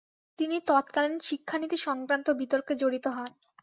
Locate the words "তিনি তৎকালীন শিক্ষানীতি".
0.39-1.77